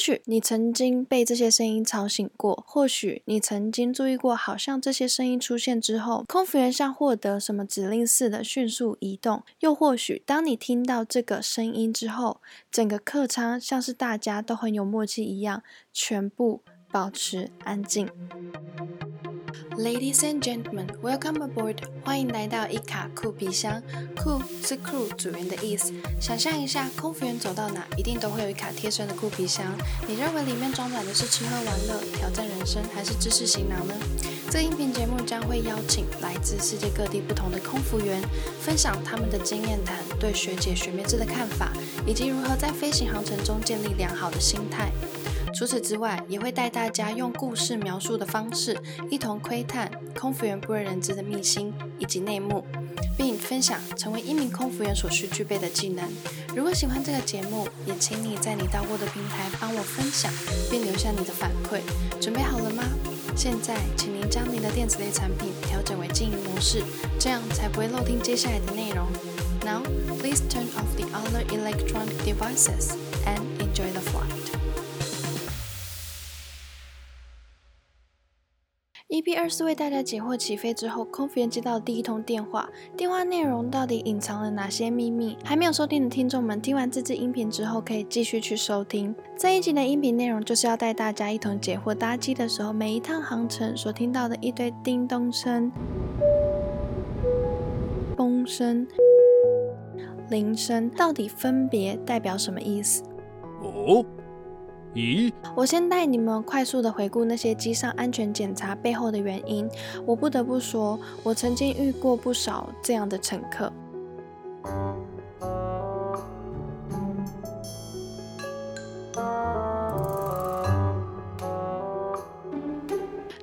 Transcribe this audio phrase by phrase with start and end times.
[0.00, 12.40] 许你曾经被这些声音吵醒过，或许你曾经注意过，好像这些声音出现之后，空服员像获得什么指令似的迅速移动，又或许当你听到这个声音之后，
[12.72, 18.08] 整个客舱像是大家都很有默契一样，全部保持安静。
[19.76, 21.76] Ladies and gentlemen, welcome aboard！
[22.04, 23.82] 欢迎来到一卡酷皮箱。
[24.16, 25.92] 酷是 crew 组员的意思。
[26.20, 29.66] 想象一下，空服员走到哪，一定都会有一卡贴身的酷皮箱。
[30.06, 33.94] 你认为里面装满的是吃喝玩乐、挑战人生，还是知识行囊呢？
[34.50, 38.20] 这音频节目将会邀请来自世界各地不同的空服员，
[38.60, 41.72] 分享他们的经验谈、对学姐学妹制的看法，
[42.06, 44.90] 以及如何在飞行航程中建立良好的心态。
[45.60, 48.74] 除此之外，也会带大家用故事描述的方式，
[49.10, 52.64] 一同窥探空服员不为人知的秘辛以及内幕，
[53.14, 56.02] 并分享成为一名空服员所需具备的技能。
[56.56, 60.32] 如果喜欢这个节目，也请你在你到过的平台帮我分享，
[60.70, 61.82] 并留下你的反馈。
[62.18, 62.82] 准备好了吗？
[63.36, 66.82] 现在，请您将您的电子类产品调整为静音模式，
[67.18, 69.06] 这样才不会漏听接下来的内容。
[69.62, 69.82] Now,
[70.22, 72.94] please turn off the other electronic devices
[73.26, 74.49] and enjoy the flight.
[79.10, 85.36] EP 二四为大家解惑：起飞之后，空服员接到第一通电话，电话内容到底隐藏了哪些秘密？
[85.42, 95.72] 还没有收听的听众们，听完这支音频之后，可以继续去收听这一集的音频内容，就是要带大家一同解惑：搭机的时候，每一趟航程所听到的一堆叮咚声、
[98.16, 98.86] 风声、
[100.30, 103.02] 铃声，到底分别代表什么意思？
[103.60, 104.06] 哦。
[104.92, 109.68] 咦，我先带你们快速的回顾那些机上安全检查背后的原因。
[110.04, 113.72] 我不得不说，我曾经遇过不少这样的乘客。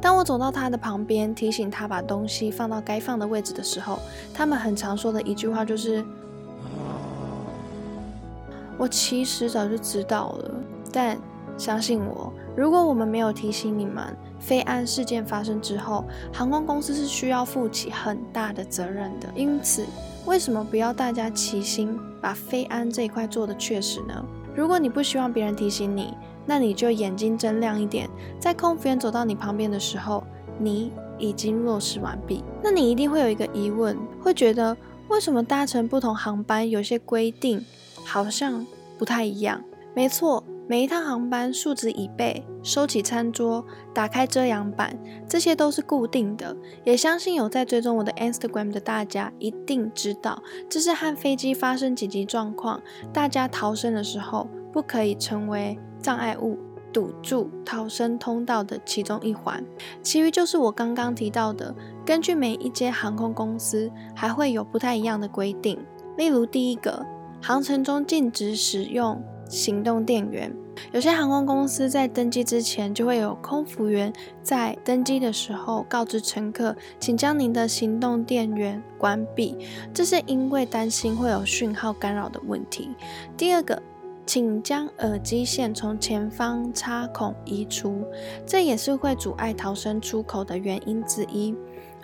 [0.00, 3.98] 当我走到他的旁边，提醒他把东西放到该放的位置的时候，
[4.32, 6.02] 他们很常说的一句话就是
[8.78, 10.50] ：“我其实早就知道了，
[10.90, 11.18] 但……”
[11.56, 19.28] 相信我，如果我们没有提醒你们，飞安事件发生之后，航空公司是需要负起很大的责任的。
[19.34, 19.84] 因此，
[20.26, 24.24] 为什么不要大家齐心把飞安这一块做的确实呢？
[24.54, 30.22] 如果你不希望别人提醒你，那你就眼睛睁亮一点，在空服员走到你旁边的时候，
[30.58, 32.42] 你已经落实完毕。
[32.62, 34.76] 那你一定会有一个疑问，会觉得
[35.08, 37.64] 为什么搭乘不同航班有些规定
[38.04, 38.66] 好像
[38.98, 39.62] 不太一样？
[39.94, 40.42] 没错。
[40.66, 44.98] 每一趟航班，数值已备，收起餐桌，打开遮阳板，
[45.28, 46.56] 这些都是固定的。
[46.84, 52.80] 也相信有在追踪我的 Instagram 的大家，一定知道，这是和飞机发生紧急状况，
[53.12, 56.56] 大家逃生的时候，不可以成为障碍物，
[56.90, 59.62] 堵住逃生通道的其中一环。
[60.02, 61.74] 其余就是我刚刚提到的，
[62.06, 65.78] 根据每一间航空公司，还会有不太一样的规定。
[66.16, 67.04] 例如，第一个，
[67.42, 69.22] 航程中禁止使用。
[69.54, 70.52] 行动电源，
[70.90, 79.56] 有些航空公司在登机之前就会有空服员在登机的时候告知乘客，请将您的行动电源关闭，
[79.94, 82.90] 这是因为担心会有讯号干扰的问题。
[83.36, 83.80] 第二个，
[84.26, 88.04] 请将耳机线从前方插孔移除，
[88.44, 91.54] 这也是会阻碍逃生出口的原因之一。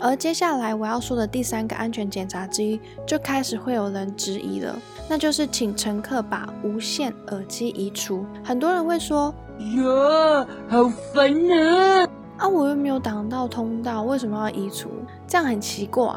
[0.00, 4.74] 而接下来我要说的第三个安全检查之一，就开始会有人质疑了，
[5.08, 8.24] 那就是请乘客把无线耳机移除。
[8.42, 9.32] 很多人会说
[9.76, 12.08] ：“哟，好烦啊！
[12.38, 14.88] 啊，我又没有挡到通道，为什么要移除？
[15.28, 16.08] 这样很奇怪。”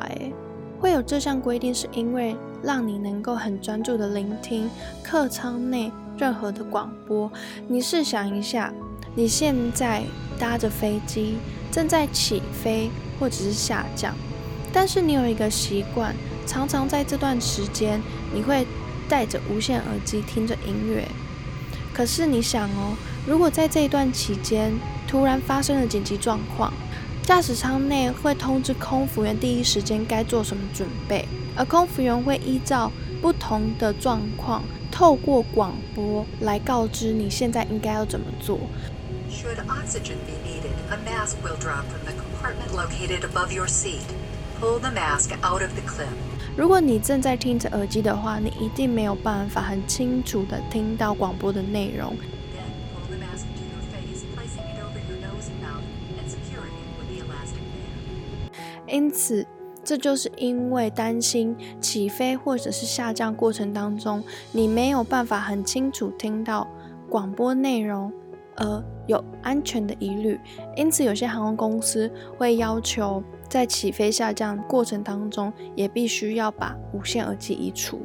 [0.80, 4.70] 会有这项规定，是因为让你能够很专注的聆听
[5.02, 7.32] 客舱内任何的广播。
[7.68, 8.74] 你试想一下，
[9.16, 10.04] 你现在
[10.38, 11.38] 搭着飞机，
[11.72, 12.90] 正在起飞。
[13.24, 14.14] 或者是下降，
[14.74, 16.14] 但是你有一个习惯，
[16.46, 18.02] 常常在这段时间，
[18.34, 18.68] 你会
[19.08, 21.08] 戴着无线耳机听着音乐。
[21.94, 24.74] 可是你想哦，如果在这一段期间
[25.08, 26.74] 突然发生了紧急状况，
[27.22, 31.26] 驾驶舱内会通知空服员第一时间该做什么准备，
[31.56, 38.60] 而空服员会依照不同的状况，透过广播来告知你现在应该要怎么做。
[40.90, 42.14] A mask will drop from the
[42.44, 44.04] compartment located above your seat.
[44.60, 46.10] Pull the mask out of the clip.
[46.58, 52.16] 如果你正在听着耳机的话，你一定没有办法很清楚的听到广播的内容。
[58.88, 59.46] 因此，
[59.84, 66.68] 这就是因为担心起飞或者是下降过程当中，你没有办法很清楚听到
[67.10, 68.12] 广播内容。
[68.56, 70.40] 而有安全的疑虑，
[70.76, 78.02] 因此有些航空公司会要求在起飞下降过程当中，也必须要把无线耳机移除。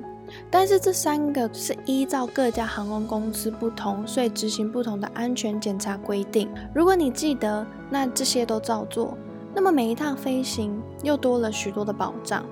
[0.51, 6.51] 但是这三个是依照各家航空公司不同，所以执行不同的安全检查规定。
[6.75, 9.17] 如果你记得，那这些都照做，
[9.55, 12.45] 那么每一趟飞行又多了许多的保障。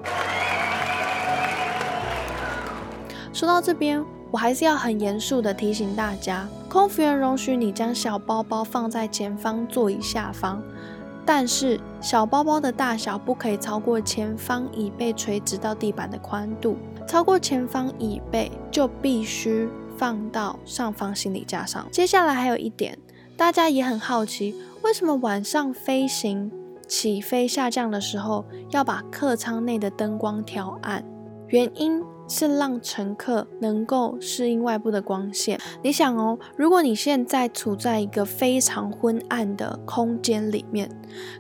[3.31, 4.03] 说到这边，
[4.37, 10.63] 我还是要很严肃的提醒大家，空服员容许你将小包包放在前方座椅下方，
[11.25, 16.77] 但是小包包的大小不可以超过前方椅背垂直到地板的宽度，
[17.09, 19.67] 超过前方椅背就必须
[19.97, 21.87] 放到上方行李架上。
[21.91, 22.99] 接下来还有一点，
[23.39, 26.53] 大家也很好奇，为什么晚上飞行
[26.87, 31.03] 起飞下降的时候要把客舱内的灯光调暗？
[31.49, 32.05] 原因。
[32.29, 35.59] 是让乘客能够适应外部的光线。
[35.83, 40.91] 你想哦，如果你现在处在一个非常昏暗的空间里面，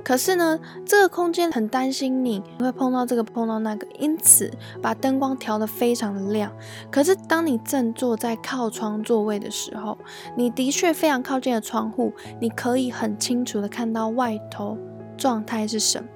[0.03, 4.51] 可是呢，这个空间很担心你会碰到这个碰到那个，因此
[4.81, 6.51] 把灯光调得非常的亮。
[6.91, 9.99] 可是当你正坐在靠窗座位的时候，
[10.37, 14.79] 你的确非常靠近的窗户，你可以很清楚的看到外头
[15.17, 16.03] 状态是什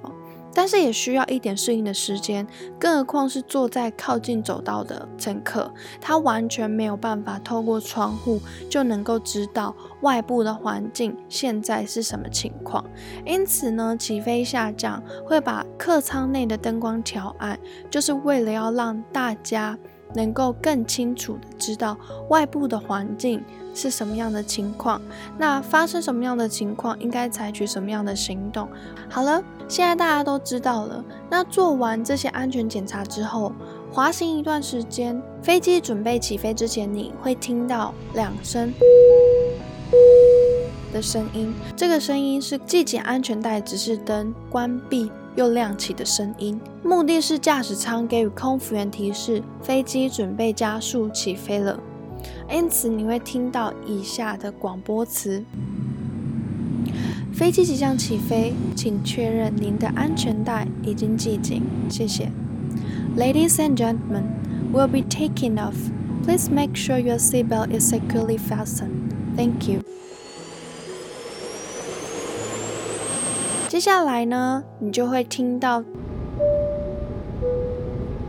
[0.53, 2.45] 但是也需要一点适应的时间，
[2.79, 8.39] 更何况是坐在靠近走道的乘客，他完全没有办法透过窗户
[8.69, 12.83] 就能够知道外部的环境现在是什么情况。
[13.25, 17.57] 因此呢，起飞下降会把客舱内的灯光调暗，
[17.89, 19.77] 就是为了要让大家
[20.15, 21.97] 能够更清楚的知道
[22.29, 23.43] 外部的环境。
[23.73, 25.01] 是什么样的情况？
[25.37, 28.67] 那发生什么样的情况，应该采取什么样的行动？
[29.09, 31.01] 好了，现在大家都知道了。
[31.29, 33.53] 那做完这些安全检查之后，
[33.89, 38.73] 滑行一段时间，飞机准备起飞之前，你会听到两声
[40.91, 41.53] 的声音。
[41.73, 51.79] 这个声音是系紧安全带指示灯关闭又亮起的声音，目的是驾驶舱给予空服员提示，飞机准备加速起飞了。
[52.49, 55.43] 因此，你会听到以下的广播词：
[57.33, 62.29] 飞机即将起飞，请确认您的安全带已经系紧，谢谢。
[63.17, 64.23] Ladies and gentlemen,
[64.71, 65.75] we'll be taking off.
[66.23, 69.11] Please make sure your seatbelt is securely fastened.
[69.35, 69.81] Thank you.
[73.71, 75.81] 接下来呢，你就会听到。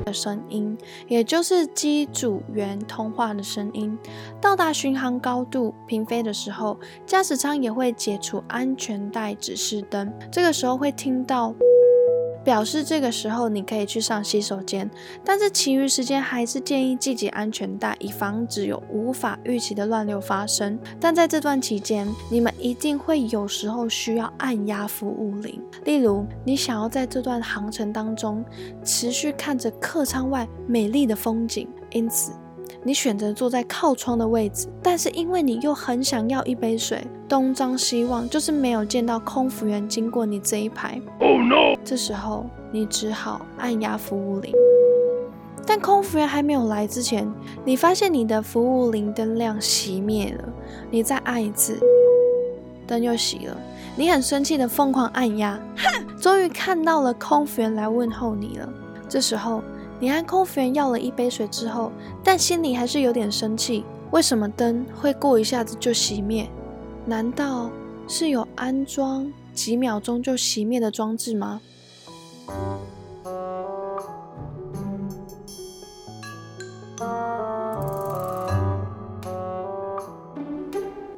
[0.05, 0.79] 的声音，
[1.09, 3.99] 也就是机组员通话的声音。
[4.41, 10.13] 到达巡航高度，平飞的时候，驾驶舱也会解除安全带指示灯。
[10.31, 11.53] 这个时候会听到。
[12.45, 14.91] 表示这个时候你可以去上洗手间，
[15.25, 20.79] 但是其余时间还是建议系紧安全带，以防止有无法预期的乱流发生。
[21.01, 28.45] 但在这段期间，你们一定会有时候需要按压服务铃，例如你想要在这段航程当中
[28.85, 32.33] 持续看着客舱外美丽的风景，因此。
[32.85, 41.01] 你选择坐在靠窗的位置，但是因为你又很想要一杯水，东张西望，就是没有见到空服员经过你这一排。
[41.21, 41.79] Oh no！
[41.85, 44.53] 这时候你只好按压服务铃，
[45.65, 47.33] 但空服员还没有来之前，
[47.65, 50.49] 你发现你的服务铃灯亮熄灭了。
[50.91, 51.79] 你再按一次，
[52.85, 53.57] 灯又熄了。
[53.95, 56.07] 你很生气的疯狂按压，哼！
[56.19, 58.69] 终于看到了空服员来问候你了。
[59.09, 59.63] 这时候。
[60.03, 61.93] 你和空服员要了一杯水之后，
[62.25, 63.85] 但心里还是有点生气。
[64.11, 66.51] 为什么灯会过一下子就熄灭？
[67.07, 67.71] 难道
[68.09, 71.61] 是有安装几秒钟就熄灭的装置吗？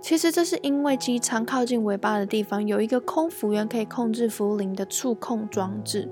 [0.02, 6.10] 其实这是因为机舱靠近尾巴的地方有一个空服员可以控制服务铃的触控装置。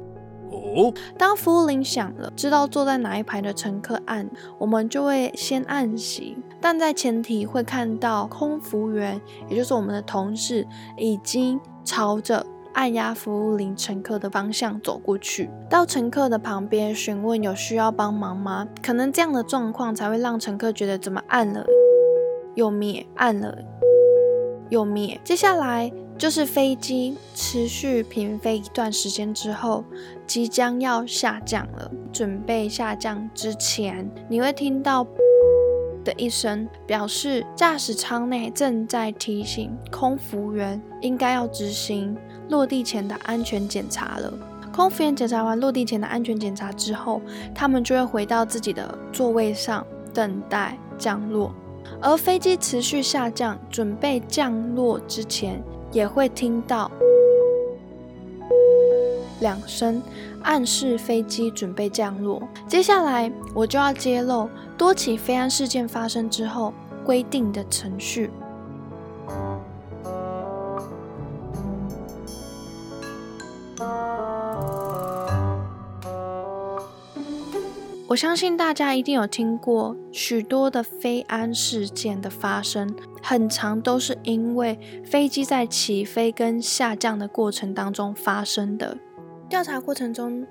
[1.18, 6.34] 当服务铃响了，知道坐在哪一排的乘客按，我们就会先按熄。
[6.60, 18.66] 但在前提会看到空服员，也就是我们的同事，已经朝着按压服务铃乘客的方向走过去，到乘客的旁边询问有需要帮忙吗？
[18.82, 21.64] 可能这样的状况才会让乘客觉得怎么按了
[22.54, 23.58] 又灭，按了
[24.72, 25.20] 又灭。
[25.22, 25.92] 接下来。
[26.18, 29.82] 就是飞机持续平飞一段时间之后，
[30.24, 31.90] 即将要下降了。
[32.12, 35.04] 准备下降之前，你会听到
[36.04, 42.16] 的一声，表示驾驶舱内正在提醒空服员应该要执行
[42.50, 44.32] 落地前的安全检查了。
[44.72, 47.20] 空服员检查完落地前的安全检查之后，
[47.52, 51.52] 他们就会回到自己的座位上等待降落。
[52.00, 55.62] 而飞机持续下降，准备降落之前，
[55.92, 56.90] 也会听到
[59.40, 60.02] 两声，
[60.42, 62.42] 暗示飞机准备降落。
[62.66, 66.72] 接下来，我就要揭露多起飞安事件发生之后
[67.04, 68.30] 规定的程序。
[78.12, 88.98] 我相信大家一定有听过许多的飞安事件的发生，很长都是因为飞机在起飞跟下降的过程当中发生的。
[89.48, 90.46] 调查过程中，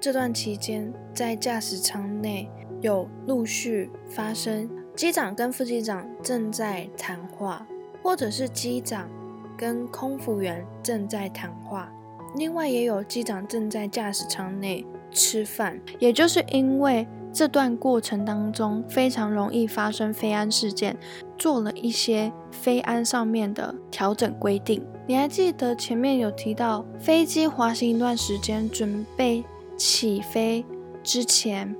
[0.00, 7.64] 这段期间在驾驶舱内有陆续发生机长跟副机长正在谈话，
[8.02, 9.08] 或者是机长
[9.56, 11.92] 跟空服员正在谈话，
[12.34, 14.84] 另外也有机长正在驾驶舱内。
[15.14, 20.96] 吃饭，也就是因为这段过程当中非常容易发生飞安事件，
[21.38, 24.84] 做了一些飞安上面的调整规定。
[25.06, 29.44] 你还记得前面有提到飞机滑行一段时间，准备
[29.76, 30.64] 起飞
[31.02, 31.74] 之前，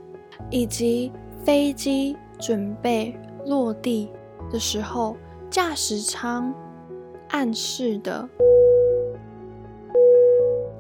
[0.51, 1.13] 以及
[1.45, 4.11] 飞机准备落地
[4.51, 5.17] 的时候，
[5.51, 6.53] 驾驶舱
[7.29, 8.29] 暗示的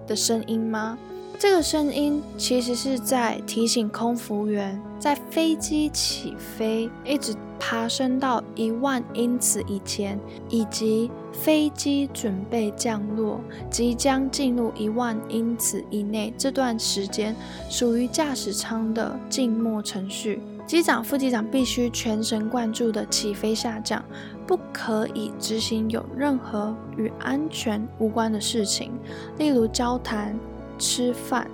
[0.07, 0.99] 的声音吗？
[1.37, 17.35] 这个声音其实是在提醒空服员，在飞机起飞一直爬升到一万英尺以前，以及飞机准备降落，即将进入一万英尺以内这段时间，
[17.69, 20.41] 属于驾驶舱的静默程序。
[20.67, 24.03] 机长、副机长必须全神贯注的起飞下降，
[24.47, 28.93] 不可以执行有任何与安全无关的事情，
[29.37, 30.35] 例如交谈。
[30.79, 31.51] 吃饭，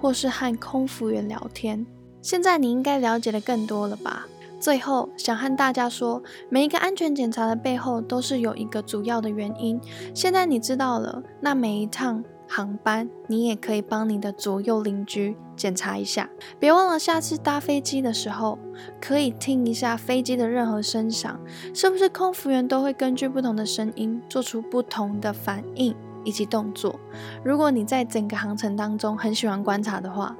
[0.00, 1.86] 或是和空服员聊天。
[2.22, 4.26] 现在你应该了解的更多了吧？
[4.58, 9.78] 最后想和大家说，每一个安全检查的背后都是有一个主要的原因。
[10.14, 16.30] 现在你知道了，那每一趟航班，你也可以帮你的左右邻居检查一下。
[16.58, 18.58] 别忘了，下次搭飞机的时候，
[18.98, 21.38] 可以听一下飞机的任何声响，
[21.74, 25.94] 是不是空服员都会根据不同的声音做出不同的反应。
[26.24, 26.98] 以及动作。
[27.44, 30.34] 如果你在整个航程当中很喜欢观察的话，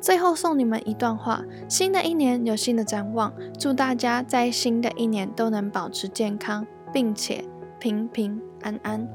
[0.00, 7.44] 最后送你们一段话：新的一年有新的展望，祝大家在新的一年都能保持健康，并且
[7.80, 9.08] 平平安安。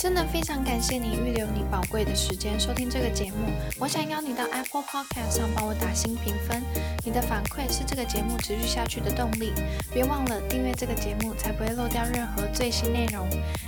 [0.00, 3.38] 真的非常感谢你预留你宝贵的时间收听这个节目。
[3.78, 6.62] 我想邀你到 Apple Podcast 上帮我打新评分，
[7.04, 9.52] 你的反馈是这个节目持续下去的动力。
[9.92, 13.26] 别忘了订阅这个节目，才不会漏掉任何最新内容。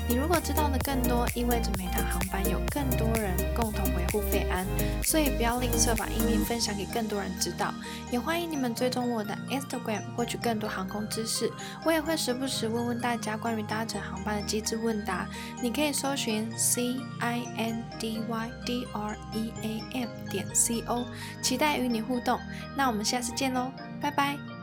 [0.09, 4.67] 你如果知道的更多，意味着每趟航班有更多人共同维护费安，
[5.03, 7.73] 所以不要吝啬把音频分享给更多人知道。
[8.11, 11.51] 也欢迎你们追踪我的 Instagram 获取更多航空知识。
[11.83, 15.29] 我也会时不时问问大家关于搭乘航班的机之问答，
[15.63, 16.17] 你可以搜。
[16.17, 21.07] 寻 c i n d y d r e a m 点 c o，
[21.43, 22.41] 期待与你互动。
[22.75, 23.71] 那我们下次见喽，
[24.01, 24.56] 拜拜。